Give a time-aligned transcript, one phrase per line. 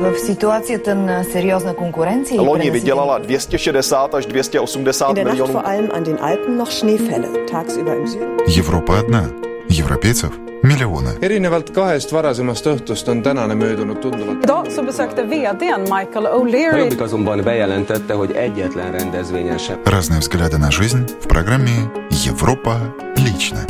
[0.00, 5.52] В ситуацията на сериозна конкуренция Loni vydělala 260 až 280 In der Nacht milionů.
[5.52, 7.28] vor allem an den Alpen noch Schneefälle.
[7.50, 8.28] Tagsüber im Süden.
[8.58, 9.22] Европа одна.
[9.80, 10.30] Европейцев
[10.64, 11.10] миллионы.
[11.22, 17.00] erinevalt kahest varasemast õhtust on tänane möödunud tunduvalt Idag så besökte vdn Michael O'Leary Jobbik
[17.00, 21.70] azonban bejelentette, hogy egyetlen rendezvényen sem Разные взгляды на жизнь в программе
[22.26, 22.74] «Европа
[23.26, 23.60] лично».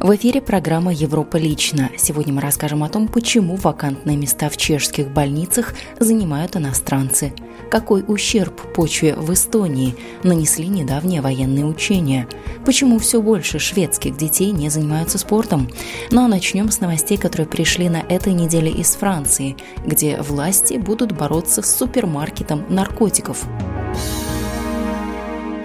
[0.00, 1.90] В эфире программа «Европа лично».
[1.96, 7.32] Сегодня мы расскажем о том, почему вакантные места в чешских больницах занимают иностранцы.
[7.70, 12.28] Какой ущерб почве в Эстонии нанесли недавние военные учения?
[12.64, 15.68] Почему все больше шведских детей не занимаются спортом?
[16.10, 21.12] Ну а начнем с новостей, которые пришли на этой неделе из Франции, где власти будут
[21.12, 23.46] бороться с супермаркетом наркотиков.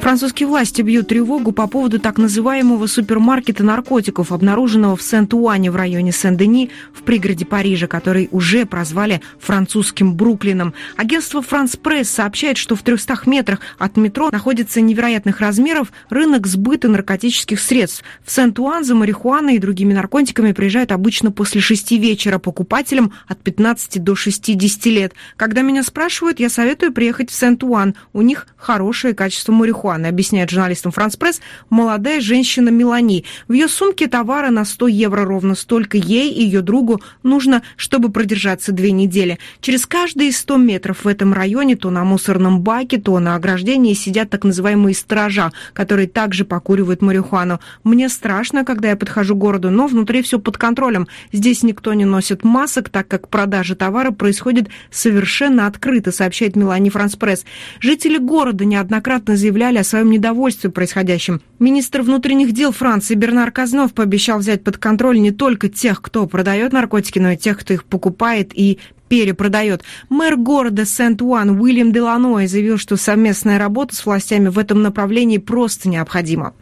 [0.02, 6.12] Французские власти бьют тревогу по поводу так называемого супермаркета наркотиков, обнаруженного в Сент-Уане в районе
[6.12, 10.74] Сен-Дени в пригороде Парижа, который уже прозвали французским Бруклином.
[10.98, 16.90] Агентство «Франс Пресс» сообщает, что в 300 метрах от метро находится невероятных размеров рынок сбыта
[16.90, 18.04] наркотических средств.
[18.26, 24.04] В Сент-Уан за марихуаной и другими наркотиками приезжают обычно после 6 вечера покупателям от 15
[24.04, 25.14] до 60 лет.
[25.38, 27.94] Когда меня спрашивают, я советую приехать в Сент-Уан.
[28.14, 33.26] У них хорошее качество марихуаны, объясняет журналистам «Франс Пресс» молодая женщина Мелани.
[33.48, 38.10] В ее сумке товара на 100 евро ровно столько ей и ее другу нужно, чтобы
[38.12, 39.40] продержаться две недели.
[39.62, 44.30] Через каждые 100 метров в этом районе то на мусорном баке, то на ограждении сидят
[44.30, 47.60] так называемые сторожа, которые также покуривают марихуану.
[47.84, 51.08] Мне страшно, когда я подхожу к городу, но внутри все под контролем.
[51.32, 57.16] Здесь никто не носит масок, так как продажа товара происходит совершенно открыто, сообщает Мелани Франс
[57.16, 57.46] Пресс.
[57.80, 61.42] Жители города неоднократно заявляли о своем недовольстве происходящим.
[61.60, 66.74] Министр внутренних дел Франции Бернар Казнов пообещал взять под контроль не только тех, кто продает
[66.74, 68.80] наркотики, но и тех, кто их покупает и
[69.12, 69.84] перепродает.
[70.08, 75.90] Мэр города Сент-Уан Уильям Деланой заявил, что совместная работа с властями в этом направлении просто
[75.90, 76.54] необходима.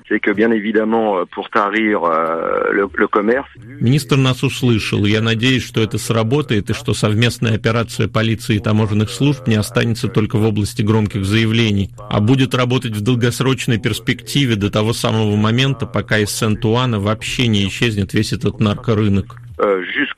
[2.03, 3.45] euh, commerce,
[3.79, 8.59] Министр нас услышал, и я надеюсь, что это сработает, и что совместная операция полиции и
[8.59, 14.55] таможенных служб не останется только в области громких заявлений, а будет работать в долгосрочной перспективе
[14.55, 19.35] до того самого момента, пока из Сент-Уана вообще не исчезнет весь этот наркорынок.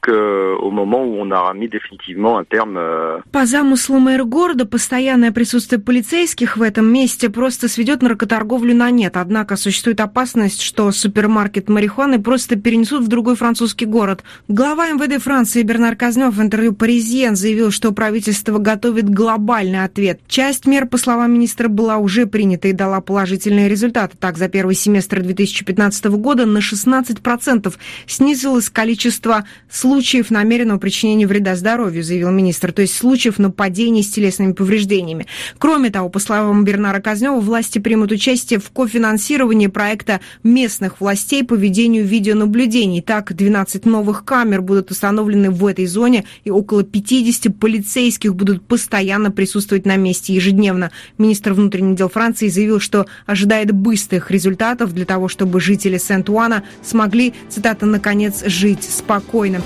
[0.01, 5.31] Jusqu'au moment où on aura mis définitivement un terme euh, По замыслу мэра города, постоянное
[5.31, 9.17] присутствие полицейских в этом месте просто сведет наркоторговлю на нет.
[9.17, 14.23] Однако существует опасность, что супермаркет марихуаны просто перенесут в другой французский город.
[14.47, 20.21] Глава МВД Франции Бернар Казнев в интервью «Паризьен» заявил, что правительство готовит глобальный ответ.
[20.27, 24.17] Часть мер, по словам министра, была уже принята и дала положительные результаты.
[24.17, 27.73] Так, за первый семестр 2015 года на 16%
[28.07, 29.90] снизилось количество случаев
[30.29, 35.27] намеренного причинения вреда здоровью, заявил министр, то есть случаев нападений с телесными повреждениями.
[35.57, 41.55] Кроме того, по словам Бернара Казнева, власти примут участие в кофинансировании проекта местных властей по
[41.55, 43.01] ведению видеонаблюдений.
[43.01, 49.31] Так, 12 новых камер будут установлены в этой зоне, и около 50 полицейских будут постоянно
[49.31, 50.91] присутствовать на месте ежедневно.
[51.17, 57.33] Министр внутренних дел Франции заявил, что ожидает быстрых результатов для того, чтобы жители Сент-Уана смогли,
[57.49, 59.61] цитата, наконец, жить спокойно.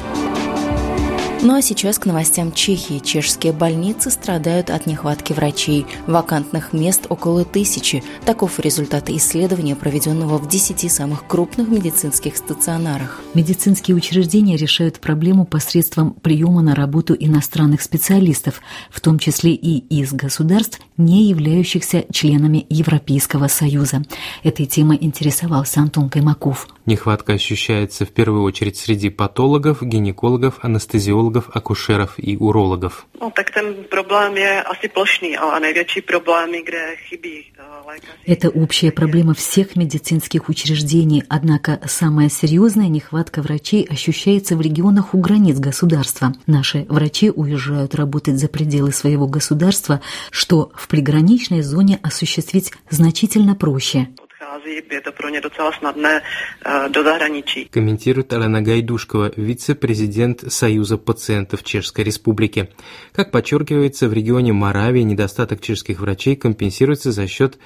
[1.45, 2.97] Ну а сейчас к новостям Чехии.
[2.97, 5.85] Чешские больницы страдают от нехватки врачей.
[6.07, 8.03] Вакантных мест около тысячи.
[8.25, 13.21] Таков результат исследования, проведенного в 10 самых крупных медицинских стационарах.
[13.35, 20.13] Медицинские учреждения решают проблему посредством приема на работу иностранных специалистов, в том числе и из
[20.13, 24.01] государств, не являющихся членами Европейского Союза.
[24.41, 26.67] Этой темой интересовался Антон Каймаков.
[26.87, 33.05] Нехватка ощущается в первую очередь среди патологов, гинекологов, анестезиологов, акушеров и урологов.
[37.09, 37.75] Chybí eh.
[38.25, 45.19] Это общая проблема всех медицинских учреждений, однако самая серьезная нехватка врачей ощущается в регионах у
[45.19, 46.33] границ государства.
[46.47, 50.01] Наши врачи уезжают работать за пределы своего государства,
[50.31, 54.09] что в приграничной зоне осуществить значительно проще.
[54.65, 56.21] Odchází, je to pro ně docela snadné
[56.65, 57.69] eh, do zahraničí.
[57.69, 62.67] Комментирует Алена Гайдушкова, вице-президент Союза пациентов Чешской Республики.
[63.11, 67.57] Как подчеркивается, в регионе Моравии недостаток чешских врачей компенсируется за счет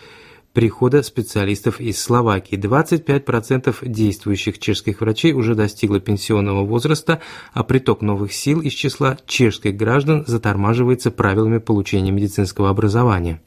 [0.53, 2.57] прихода специалистов из Словакии.
[2.57, 7.21] 25% действующих чешских врачей уже достигло пенсионного возраста,
[7.53, 13.41] а приток новых сил из числа чешских граждан затормаживается правилами получения медицинского образования.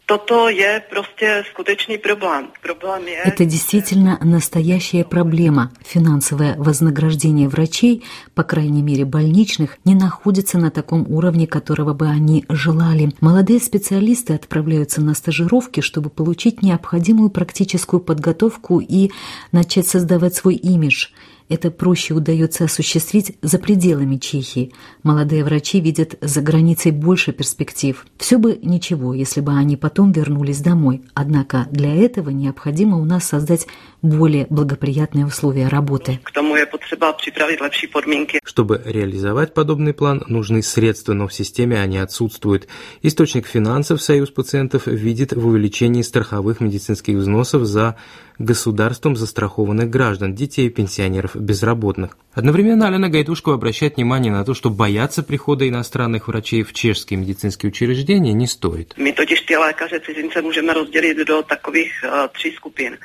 [3.24, 5.72] Это действительно настоящая проблема.
[5.84, 12.44] Финансовое вознаграждение врачей, по крайней мере больничных, не находится на таком уровне, которого бы они
[12.48, 13.10] желали.
[13.20, 19.10] Молодые специалисты отправляются на стажировки, чтобы получить необходимые необходимую практическую подготовку и
[19.50, 21.08] начать создавать свой имидж–
[21.52, 24.72] это проще удается осуществить за пределами Чехии.
[25.02, 28.06] Молодые врачи видят за границей больше перспектив.
[28.16, 31.02] Все бы ничего, если бы они потом вернулись домой.
[31.12, 33.66] Однако для этого необходимо у нас создать
[34.02, 36.20] более благоприятные условия работы.
[36.22, 38.40] К тому я потребовал приправить лучшие подминки.
[38.44, 42.68] Чтобы реализовать подобный план, нужны средства, но в системе они отсутствуют.
[43.02, 47.96] Источник финансов Союз пациентов видит в увеличении страховых медицинских взносов за
[48.38, 52.16] государством застрахованных граждан, детей, пенсионеров, безработных.
[52.32, 57.68] Одновременно Алена Гайдушкова обращает внимание на то, что бояться прихода иностранных врачей в чешские медицинские
[57.68, 58.94] учреждения не стоит.
[58.96, 61.92] Мы totiž ty lékaře cizince můžeme rozdělit do takových
[62.32, 62.96] tří skupin.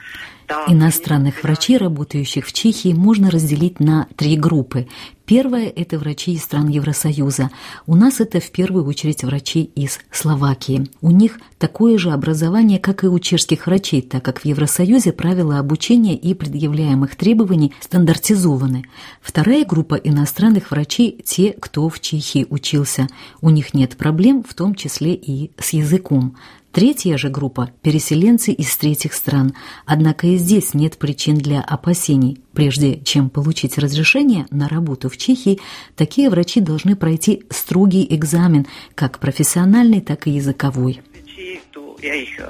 [0.68, 4.88] Иностранных врачей, работающих в Чехии, можно разделить на три группы.
[5.26, 7.52] Первая– это врачи из стран Евросоюза.
[7.86, 10.88] У нас это в первую очередь врачи из Словакии.
[11.02, 15.60] У них такое же образование, как и у чешских врачей, так как в Евросоюзе правила
[15.60, 18.86] обучения и предъявляемых требований стандартизованы.
[19.22, 23.10] Вторая группа иностранных врачей– те, кто в Чехии учился.
[23.42, 26.38] У них нет проблем, в том числе и с языком.
[26.72, 29.56] Третья же группа– переселенцы из третьих стран.
[29.86, 32.40] Однако и здесь нет причин для опасений.
[32.54, 35.60] Прежде чем получить разрешение на работу в Чехии,
[35.96, 41.02] такие врачи должны пройти строгий экзамен, как профессиональный, так и языковой.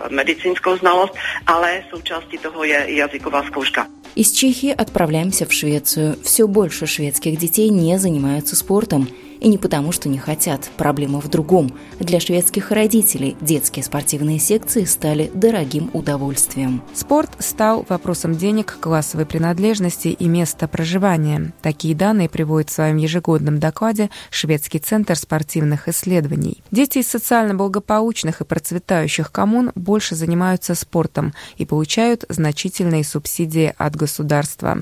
[0.09, 1.13] medicínskou znalost,
[1.45, 3.87] ale součástí toho je jazyková zkouška.
[4.15, 6.17] Из Чехии отправляемся в Швецию.
[6.23, 9.09] Все больше шведских детей не занимаются спортом–
[9.39, 10.69] и не потому, что не хотят.
[10.77, 11.73] Проблема в другом.
[11.99, 16.81] Для шведских родителей детские спортивные секции стали дорогим удовольствием.
[16.93, 21.53] Спорт стал вопросом денег, классовой принадлежности и места проживания.
[21.61, 26.63] Такие данные приводит в своем ежегодном докладе Шведский центр спортивных исследований.
[26.71, 33.95] Дети из социально благополучных и процветающих коммун больше занимаются спортом и получают значительные субсидии от
[33.97, 34.77] государства.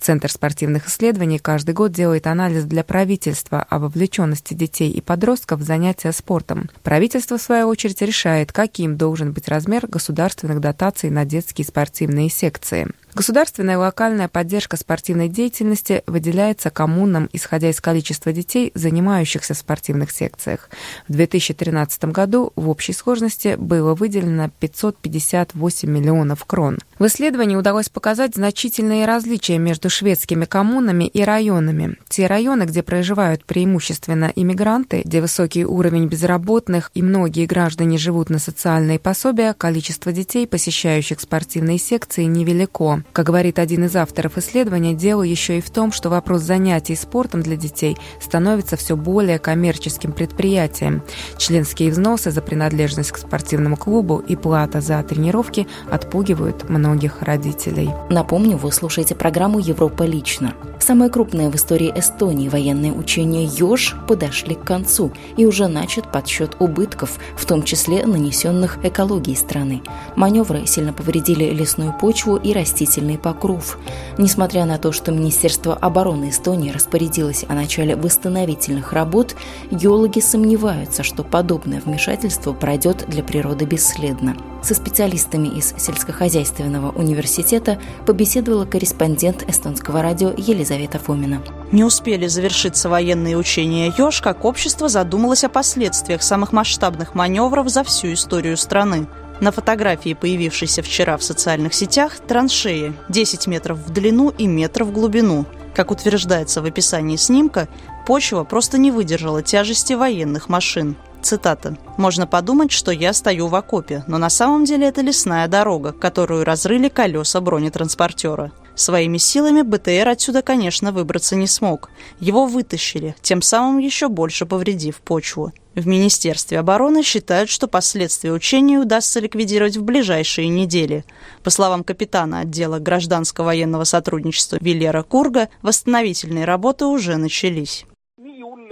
[0.00, 5.64] Центр спортивных исследований каждый год делает анализ для правительства об вовлеченности детей и подростков в
[5.64, 6.70] занятия спортом.
[6.82, 12.88] Правительство, в свою очередь, решает, каким должен быть размер государственных дотаций на детские спортивные секции.
[13.14, 20.10] Государственная и локальная поддержка спортивной деятельности выделяется коммунам, исходя из количества детей, занимающихся в спортивных
[20.10, 20.70] секциях.
[21.08, 26.78] В 2013 году в общей сложности было выделено 558 миллионов крон.
[26.98, 31.98] В исследовании удалось показать значительные различия между шведскими коммунами и районами.
[32.08, 38.38] Те районы, где проживают преимущественно иммигранты, где высокий уровень безработных и многие граждане живут на
[38.38, 43.01] социальные пособия, количество детей, посещающих спортивные секции, невелико.
[43.12, 47.42] Как говорит один из авторов исследования, дело еще и в том, что вопрос занятий спортом
[47.42, 51.02] для детей становится все более коммерческим предприятием.
[51.38, 57.90] Членские взносы за принадлежность к спортивному клубу и плата за тренировки отпугивают многих родителей.
[58.10, 60.54] Напомню, вы слушаете программу «Европа лично».
[60.78, 66.56] Самые крупные в истории Эстонии военные учения «Ёж» подошли к концу и уже начат подсчет
[66.58, 69.82] убытков, в том числе нанесенных экологии страны.
[70.16, 73.78] Маневры сильно повредили лесную почву и растительность растительный покров.
[74.18, 79.34] Несмотря на то, что Министерство обороны Эстонии распорядилось о начале восстановительных работ,
[79.70, 84.36] геологи сомневаются, что подобное вмешательство пройдет для природы бесследно.
[84.62, 91.42] Со специалистами из сельскохозяйственного университета побеседовала корреспондент эстонского радио Елизавета Фомина.
[91.72, 97.82] Не успели завершиться военные учения «Ёж», как общество задумалось о последствиях самых масштабных маневров за
[97.82, 99.08] всю историю страны.
[99.42, 104.92] На фотографии, появившейся вчера в социальных сетях, траншеи 10 метров в длину и метр в
[104.92, 105.46] глубину.
[105.74, 107.66] Как утверждается в описании снимка,
[108.06, 110.94] почва просто не выдержала тяжести военных машин.
[111.22, 111.76] Цитата.
[111.96, 116.44] «Можно подумать, что я стою в окопе, но на самом деле это лесная дорога, которую
[116.44, 118.52] разрыли колеса бронетранспортера.
[118.74, 121.90] Своими силами БТР отсюда, конечно, выбраться не смог.
[122.20, 125.52] Его вытащили, тем самым еще больше повредив почву.
[125.74, 131.04] В Министерстве обороны считают, что последствия учения удастся ликвидировать в ближайшие недели.
[131.42, 137.86] По словам капитана отдела гражданско-военного сотрудничества Вилера Курга, восстановительные работы уже начались.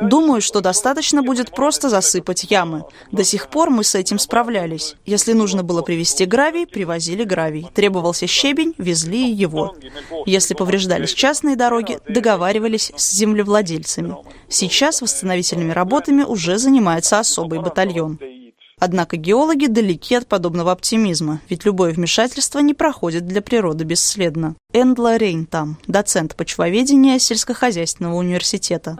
[0.00, 2.84] Думаю, что достаточно будет просто засыпать ямы.
[3.12, 4.96] До сих пор мы с этим справлялись.
[5.04, 7.68] Если нужно было привезти гравий, привозили гравий.
[7.74, 9.74] Требовался щебень, везли его.
[10.26, 14.16] Если повреждались частные дороги, договаривались с землевладельцами.
[14.48, 18.18] Сейчас восстановительными работами уже занимается особый батальон.
[18.80, 24.56] Однако геологи далеки от подобного оптимизма, ведь любое вмешательство не проходит для природы бесследно.
[24.72, 28.96] Эндла Рейнтам, доцент почвоведения сельскохозяйственного университета.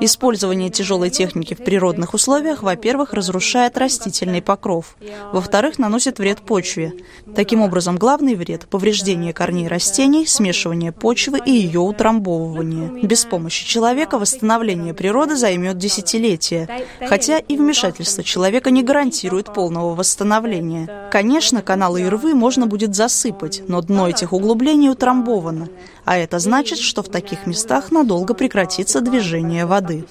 [0.00, 4.96] Использование тяжелой техники в природных условиях, во-первых, разрушает растительный покров,
[5.32, 6.94] во-вторых, наносит вред почве.
[7.34, 13.02] Таким образом, главный вред– повреждение корней растений, смешивание почвы и ее утрамбовывание.
[13.02, 21.10] Без помощи человека восстановление природы займет десятилетия, хотя и вмешательство человека не гарантирует полного восстановления.
[21.12, 25.68] Конечно, каналы и рвы можно будет засыпать, но дно этих углублений утрамбовано,
[26.06, 30.06] а это значит, что в таких местах надолго прекратится движение воды.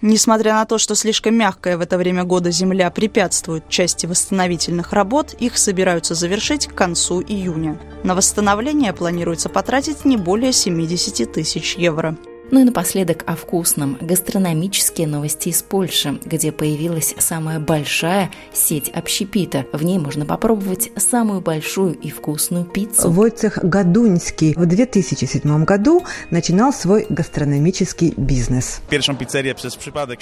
[0.00, 5.34] Несмотря на то, что слишком мягкая в это время года земля препятствует части восстановительных работ,
[5.34, 7.78] их собираются завершить к концу июня.
[8.02, 12.16] На восстановление планируется потратить не более 70 тысяч евро.
[12.52, 13.96] Ну и напоследок о вкусном.
[14.02, 19.64] Гастрономические новости из Польши, где появилась самая большая сеть общепита.
[19.72, 23.10] В ней можно попробовать самую большую и вкусную пиццу.
[23.10, 28.82] Войцех Гадуньский в 2007 году начинал свой гастрономический бизнес.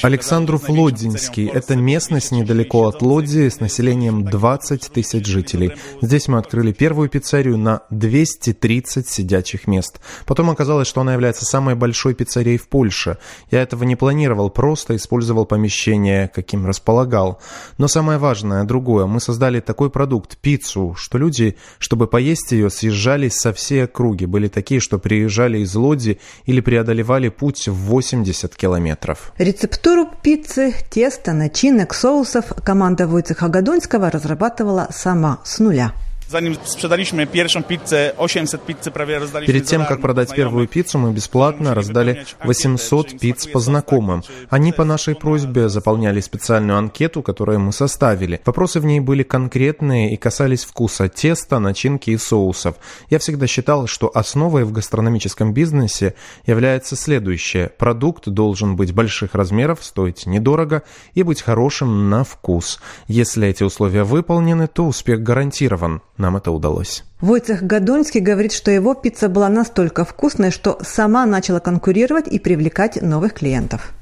[0.00, 5.72] Александров Лодзинский– это местность недалеко от Лодзи с населением 20 тысяч жителей.
[6.00, 9.98] Здесь мы открыли первую пиццерию на 230 сидячих мест.
[10.26, 13.16] Потом оказалось, что она является самой большой пиццерией в Польше.
[13.50, 17.40] Я этого не планировал, просто использовал помещение, каким располагал.
[17.78, 19.06] Но самое важное другое.
[19.06, 24.26] Мы создали такой продукт, пиццу, что люди, чтобы поесть ее, съезжались со всей округи.
[24.26, 29.32] Были такие, что приезжали из Лодзи или преодолевали путь в 80 километров.
[29.38, 35.94] Рецептуру пиццы, теста, начинок, соусов команда Войцеха Гадонского разрабатывала сама с нуля.
[36.30, 39.46] Zanim sprzedaliśmy pierwszą pizzę, 800 pizzy prawie раздали.
[39.46, 44.22] Перед тем, как продать первую пиццу, мы бесплатно раздали 800 пиц по знакомым.
[44.48, 48.40] Они по нашей просьбе заполняли специальную анкету, которую мы составили.
[48.44, 52.76] Вопросы в ней были конкретные и касались вкуса теста, начинки и соусов.
[53.10, 56.14] Я всегда считал, что основой в гастрономическом бизнесе
[56.46, 57.70] является следующее.
[57.76, 60.84] Продукт должен быть больших размеров, стоить недорого
[61.14, 62.80] и быть хорошим на вкус.
[63.08, 67.04] Если эти условия выполнены, то успех гарантирован нам это удалось.
[67.20, 73.02] Войцех Гадонский говорит, что его пицца была настолько вкусной, что сама начала конкурировать и привлекать
[73.02, 73.92] новых клиентов.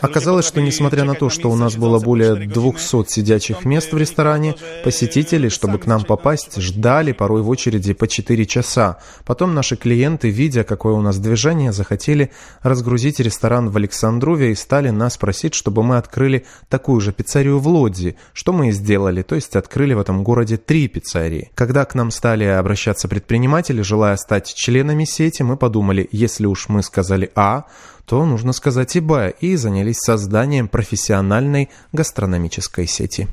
[0.00, 4.54] Оказалось, что несмотря на то, что у нас было более 200 сидячих мест в ресторане,
[4.84, 8.96] посетители, чтобы к нам попасть, ждали порой в очереди по 4 часа.
[9.26, 12.30] Потом наши клиенты, видя, какое у нас движение, захотели
[12.62, 17.68] разгрузить ресторан в Александрове и стали нас просить, чтобы мы открыли такую же пиццерию в
[17.68, 21.50] Лодзи, что мы и сделали, то есть открыли в этом городе три пиццерии.
[21.54, 26.82] Когда к нам стали обращаться предприниматели, желая стать членами сети, мы подумали, если уж мы
[26.82, 27.64] сказали «А»,
[28.06, 33.28] то нужно сказать и «Б», и занялись созданием профессиональной гастрономической сети.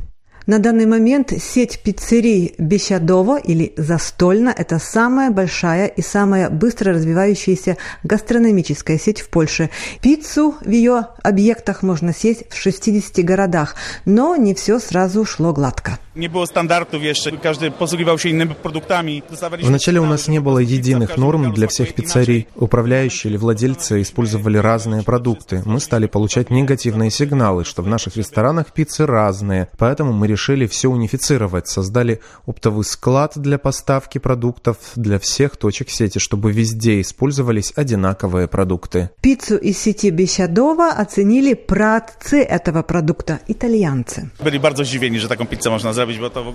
[0.48, 7.78] На данный момент сеть пиццерий Бещадово или Застольно– это самая большая и самая быстро развивающаяся
[8.04, 9.72] гастрономическая сеть в Польше.
[10.02, 13.74] Пиццу в ее объектах можно съесть в 60 городах,
[14.06, 15.98] но не все сразу ушло гладко.
[16.16, 19.22] Не было стандартов еще, каждый посугивался иными продуктами.
[19.62, 22.48] Вначале у нас не было единых норм для всех пиццерий.
[22.56, 25.62] Управляющие или владельцы использовали разные продукты.
[25.66, 30.88] Мы стали получать негативные сигналы, что в наших ресторанах пиццы разные, поэтому мы решили все
[30.88, 38.48] унифицировать, создали оптовый склад для поставки продуктов для всех точек сети, чтобы везде использовались одинаковые
[38.48, 39.10] продукты.
[39.20, 44.30] Пиццу из сети Бещадова оценили праотцы этого продукта– итальянцы.
[44.42, 46.05] Были bardzo zdziwieni, że taką pizzę można zrobić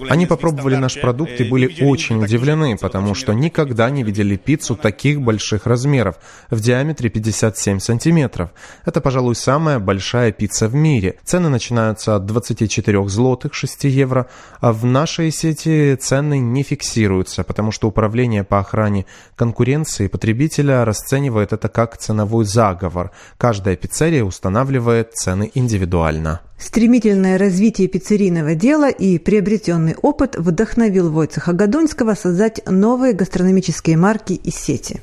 [0.08, 5.20] они попробовали наш продукт и были очень удивлены, потому что никогда не видели пиццу таких
[5.20, 6.16] больших размеров,
[6.50, 8.50] в диаметре 57 сантиметров.
[8.84, 11.16] Это, пожалуй, самая большая пицца в мире.
[11.24, 14.26] Цены начинаются от 24 злотых 6 евро,
[14.60, 21.52] а в нашей сети цены не фиксируются, потому что управление по охране конкуренции потребителя расценивает
[21.52, 23.10] это как ценовой заговор.
[23.38, 26.40] Каждая пиццерия устанавливает цены индивидуально.
[26.60, 34.50] Стремительное развитие пиццерийного дела и приобретенный опыт вдохновил Войцеха Гадонского создать новые гастрономические марки и
[34.50, 35.00] сети.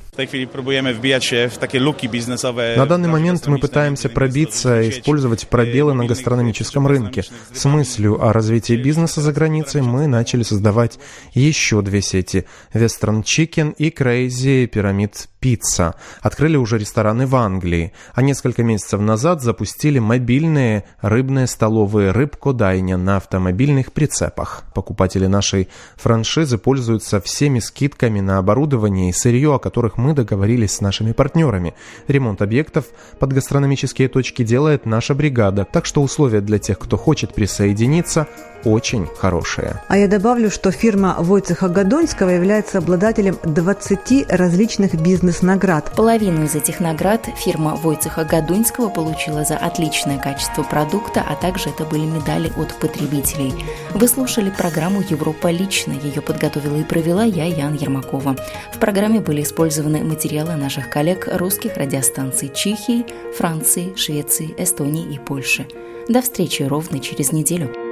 [2.76, 7.24] На данный момент мы пытаемся пробиться, использовать пробелы на гастрономическом рынке.
[7.52, 11.00] С мыслью о развитии бизнеса за границей мы начали создавать
[11.34, 15.94] еще две сети– Western Chicken и Crazy Pyramid Пицца.
[16.20, 22.96] Открыли уже рестораны в Англии, а несколько месяцев назад запустили мобильные рыбные столовые «Рыбко Дайня»
[22.96, 24.64] на автомобильных прицепах.
[24.74, 30.80] Покупатели нашей франшизы пользуются всеми скидками на оборудование и сырье, о которых мы договорились с
[30.80, 31.74] нашими партнерами.
[32.08, 32.86] Ремонт объектов
[33.20, 38.26] под гастрономические точки делает наша бригада, так что условия для тех, кто хочет присоединиться,
[38.64, 39.80] очень хорошие.
[39.88, 44.94] А я добавлю, что фирма Войцеха Гадонского является обладателем 20 различных
[45.28, 45.92] бизнес-наград.
[45.94, 51.84] Половину из этих наград фирма Войцеха Гадунского получила за отличное качество продукта, а также это
[51.84, 53.52] были медали от потребителей.
[53.92, 55.92] Вы слушали программу «Европа лично».
[55.92, 58.36] Ее подготовила и провела я, Ян Ермакова.
[58.72, 63.04] В программе были использованы материалы наших коллег русских радиостанций Чехии,
[63.36, 65.66] Франции, Швеции, Эстонии и Польши.
[66.08, 67.87] До встречи ровно через неделю.